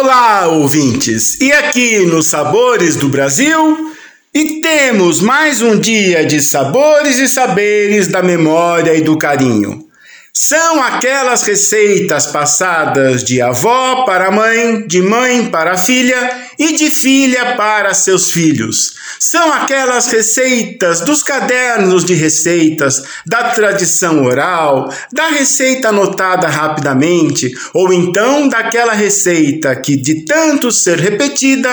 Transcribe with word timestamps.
Olá, 0.00 0.46
ouvintes! 0.46 1.40
E 1.40 1.50
aqui 1.50 2.06
nos 2.06 2.28
Sabores 2.28 2.94
do 2.94 3.08
Brasil? 3.08 3.92
E 4.32 4.60
temos 4.60 5.20
mais 5.20 5.60
um 5.60 5.76
dia 5.76 6.24
de 6.24 6.40
sabores 6.40 7.18
e 7.18 7.26
saberes 7.26 8.06
da 8.06 8.22
memória 8.22 8.94
e 8.94 9.00
do 9.00 9.18
carinho. 9.18 9.87
São 10.40 10.80
aquelas 10.80 11.42
receitas 11.42 12.28
passadas 12.28 13.24
de 13.24 13.42
avó 13.42 14.04
para 14.04 14.30
mãe, 14.30 14.86
de 14.86 15.02
mãe 15.02 15.50
para 15.50 15.76
filha 15.76 16.30
e 16.56 16.76
de 16.76 16.90
filha 16.90 17.56
para 17.56 17.92
seus 17.92 18.30
filhos. 18.30 18.94
São 19.18 19.52
aquelas 19.52 20.06
receitas 20.06 21.00
dos 21.00 21.24
cadernos 21.24 22.04
de 22.04 22.14
receitas, 22.14 23.02
da 23.26 23.50
tradição 23.50 24.24
oral, 24.24 24.94
da 25.12 25.26
receita 25.26 25.88
anotada 25.88 26.46
rapidamente, 26.46 27.50
ou 27.74 27.92
então 27.92 28.48
daquela 28.48 28.92
receita 28.92 29.74
que, 29.74 29.96
de 29.96 30.24
tanto 30.24 30.70
ser 30.70 31.00
repetida, 31.00 31.68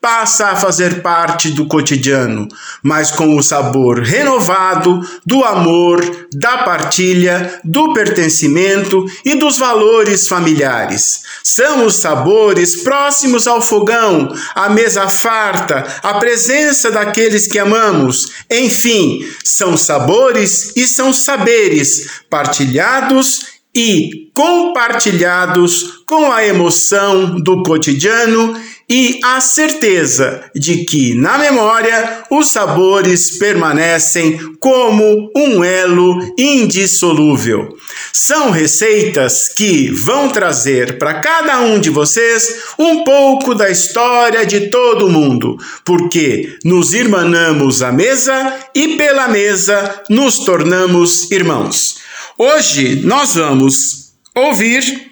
passa 0.00 0.48
a 0.48 0.56
fazer 0.56 1.02
parte 1.02 1.50
do 1.50 1.66
cotidiano, 1.66 2.46
mas 2.82 3.10
com 3.10 3.36
o 3.36 3.42
sabor 3.42 4.00
renovado 4.00 5.00
do 5.26 5.44
amor, 5.44 6.00
da 6.32 6.58
partilha, 6.58 7.60
do 7.64 7.92
pertencimento 7.92 9.04
e 9.24 9.34
dos 9.34 9.58
valores 9.58 10.28
familiares. 10.28 11.22
São 11.42 11.84
os 11.84 11.96
sabores 11.96 12.76
próximos 12.82 13.46
ao 13.46 13.60
fogão, 13.60 14.32
à 14.54 14.68
mesa 14.68 15.08
farta, 15.08 15.84
à 16.02 16.14
presença 16.14 16.90
daqueles 16.90 17.46
que 17.46 17.58
amamos. 17.58 18.30
Enfim, 18.50 19.26
são 19.42 19.76
sabores 19.76 20.72
e 20.76 20.86
são 20.86 21.12
saberes 21.12 22.08
partilhados 22.30 23.57
e 23.78 24.32
compartilhados 24.34 26.02
com 26.04 26.32
a 26.32 26.44
emoção 26.44 27.40
do 27.40 27.62
cotidiano 27.62 28.60
e 28.88 29.20
a 29.22 29.40
certeza 29.40 30.50
de 30.52 30.78
que 30.78 31.14
na 31.14 31.38
memória 31.38 32.24
os 32.28 32.50
sabores 32.50 33.38
permanecem 33.38 34.36
como 34.58 35.30
um 35.36 35.62
elo 35.62 36.18
indissolúvel. 36.36 37.68
São 38.12 38.50
receitas 38.50 39.48
que 39.48 39.92
vão 39.92 40.28
trazer 40.28 40.98
para 40.98 41.20
cada 41.20 41.60
um 41.60 41.78
de 41.78 41.88
vocês 41.88 42.62
um 42.76 43.04
pouco 43.04 43.54
da 43.54 43.70
história 43.70 44.44
de 44.44 44.70
todo 44.70 45.08
mundo, 45.08 45.56
porque 45.84 46.58
nos 46.64 46.94
irmanamos 46.94 47.80
à 47.80 47.92
mesa 47.92 48.56
e 48.74 48.96
pela 48.96 49.28
mesa 49.28 50.02
nos 50.10 50.40
tornamos 50.40 51.30
irmãos. 51.30 52.07
Hoje 52.40 53.04
nós 53.04 53.34
vamos 53.34 54.12
ouvir 54.32 55.10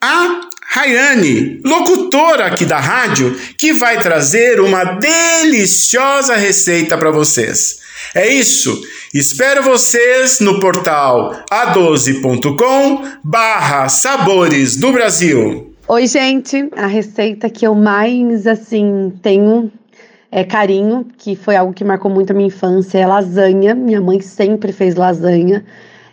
a 0.00 0.42
Rayane, 0.68 1.60
locutora 1.64 2.46
aqui 2.46 2.64
da 2.64 2.78
rádio, 2.78 3.36
que 3.58 3.72
vai 3.72 4.00
trazer 4.00 4.60
uma 4.60 4.84
deliciosa 4.84 6.36
receita 6.36 6.96
para 6.96 7.10
vocês. 7.10 7.80
É 8.14 8.32
isso. 8.32 8.80
Espero 9.12 9.64
vocês 9.64 10.38
no 10.38 10.60
portal 10.60 11.42
a12.com 11.50 13.02
barra 13.24 13.88
Sabores 13.88 14.76
do 14.76 14.92
Brasil. 14.92 15.74
Oi, 15.88 16.06
gente. 16.06 16.68
A 16.76 16.86
receita 16.86 17.50
que 17.50 17.66
eu 17.66 17.74
mais, 17.74 18.46
assim, 18.46 19.12
tenho 19.20 19.72
é 20.30 20.44
carinho, 20.44 21.04
que 21.18 21.34
foi 21.34 21.56
algo 21.56 21.72
que 21.72 21.82
marcou 21.82 22.12
muito 22.12 22.30
a 22.30 22.34
minha 22.34 22.46
infância, 22.46 22.96
é 22.96 23.04
lasanha. 23.04 23.74
Minha 23.74 24.00
mãe 24.00 24.20
sempre 24.20 24.72
fez 24.72 24.94
lasanha. 24.94 25.64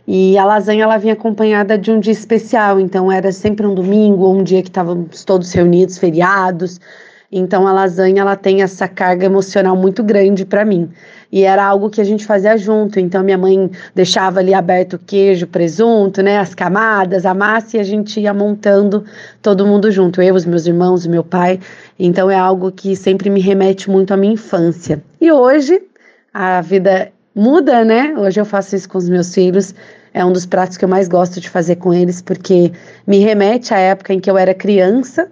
E 0.08 0.38
a 0.38 0.46
lasanha 0.46 0.84
ela 0.84 0.98
vinha 0.98 1.14
acompanhada 1.14 1.78
de 1.78 1.92
um 1.92 2.00
dia 2.00 2.14
especial, 2.14 2.80
então 2.80 3.12
era 3.12 3.30
sempre 3.34 3.68
um 3.68 3.76
domingo 3.76 4.24
ou 4.24 4.38
um 4.38 4.44
dia 4.44 4.62
que 4.62 4.70
estávamos 4.70 5.26
todos 5.26 5.52
reunidos, 5.52 5.98
feriados. 5.98 6.80
Então 7.30 7.68
a 7.68 7.74
lasanha 7.74 8.22
ela 8.22 8.38
tem 8.38 8.62
essa 8.62 8.88
carga 8.88 9.26
emocional 9.26 9.76
muito 9.76 10.02
grande 10.02 10.46
para 10.46 10.64
mim. 10.64 10.90
E 11.30 11.44
era 11.44 11.66
algo 11.66 11.90
que 11.90 12.00
a 12.00 12.06
gente 12.06 12.26
fazia 12.26 12.58
junto. 12.58 13.02
Então 13.02 13.22
minha 13.22 13.38
mãe 13.38 13.70
deixava 13.94 14.40
ali 14.40 14.54
aberto 14.54 14.94
o 14.94 15.00
queijo, 15.00 15.46
presunto, 15.46 16.22
né, 16.22 16.38
as 16.38 16.56
camadas, 16.56 17.26
a 17.26 17.34
massa 17.34 17.76
e 17.76 17.80
a 17.82 17.84
gente 17.84 18.22
ia 18.22 18.34
montando 18.34 19.04
todo 19.42 19.67
mundo 19.67 19.92
junto, 19.92 20.22
eu, 20.22 20.36
os 20.36 20.46
meus 20.46 20.66
irmãos, 20.66 21.06
o 21.06 21.10
meu 21.10 21.23
pai. 21.23 21.60
Então 22.00 22.32
é 22.32 22.38
algo 22.38 22.72
que 22.72 22.96
sempre 22.96 23.30
me 23.30 23.42
remete 23.42 23.92
muito 23.92 24.14
à 24.14 24.17
minha 24.17 24.36
infância. 24.36 25.04
E 25.20 25.30
hoje 25.30 25.82
a 26.34 26.62
vida 26.62 27.12
muda, 27.37 27.86
né? 27.86 28.14
Hoje 28.17 28.39
eu 28.39 28.45
faço 28.45 28.75
isso 28.75 28.89
com 28.89 28.98
os 28.98 29.08
meus 29.08 29.33
filhos 29.33 29.73
é 30.17 30.25
um 30.25 30.31
dos 30.31 30.48
pratos 30.48 30.77
que 30.77 30.83
eu 30.83 30.89
mais 30.89 31.08
gosto 31.08 31.39
de 31.39 31.48
fazer 31.48 31.75
com 31.75 31.93
eles, 31.93 32.21
porque 32.21 32.71
me 33.05 33.20
remete 33.20 33.71
à 33.73 33.77
época 33.77 34.14
em 34.14 34.20
que 34.20 34.30
eu 34.30 34.37
era 34.37 34.53
criança 34.53 35.30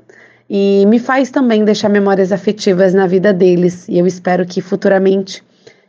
e 0.48 0.86
me 0.86 1.00
faz 1.00 1.32
também 1.32 1.66
deixar 1.66 1.90
memórias 1.90 2.32
afetivas 2.32 2.94
na 2.94 3.08
vida 3.08 3.34
deles. 3.34 3.88
E 3.90 3.98
eu 3.98 4.06
espero 4.06 4.46
que 4.46 4.62
futuramente 4.62 5.44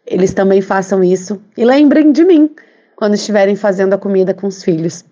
eles 0.07 0.33
também 0.33 0.63
façam 0.63 1.05
isso 1.05 1.39
e 1.57 1.65
lembrem 1.65 2.11
de 2.11 2.25
mim 2.25 2.51
quando 2.95 3.15
estiverem 3.15 3.55
fazendo 3.55 3.93
a 3.93 3.99
comida 3.99 4.33
com 4.33 4.47
os 4.47 4.63
filhos. 4.63 5.05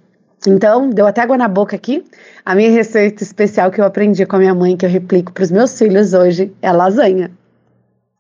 Então, 0.47 0.89
deu 0.89 1.07
até 1.07 1.21
água 1.21 1.37
na 1.37 1.49
boca 1.49 1.77
aqui. 1.77 2.05
A 2.45 2.55
minha 2.55 2.71
receita 2.71 3.23
especial 3.23 3.71
que 3.71 3.81
eu 3.81 3.85
aprendi 3.85 4.25
com 4.25 4.37
a 4.37 4.39
minha 4.39 4.55
mãe, 4.55 4.77
que 4.77 4.85
eu 4.85 4.91
replico 4.91 5.33
para 5.33 5.45
os 5.45 5.51
meus 5.51 5.79
filhos 5.79 6.15
hoje, 6.15 6.53
é 6.63 6.73
lasanha. 6.73 7.31